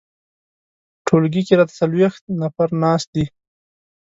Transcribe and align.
ټولګي 1.05 1.41
کې 1.47 1.53
راته 1.59 1.73
څلویښت 1.79 2.23
نفر 2.41 2.69
ناست 2.83 3.07
دي. 3.15 3.25